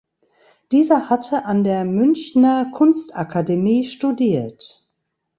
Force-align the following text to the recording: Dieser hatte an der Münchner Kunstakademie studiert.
Dieser 0.71 1.11
hatte 1.11 1.45
an 1.45 1.63
der 1.63 1.85
Münchner 1.85 2.71
Kunstakademie 2.73 3.83
studiert. 3.85 4.89